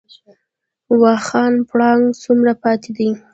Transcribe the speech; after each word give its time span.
واخان 1.01 1.53
پړانګ 1.69 2.03
څومره 2.23 2.53
پاتې 2.63 2.89
دي؟ 2.97 3.09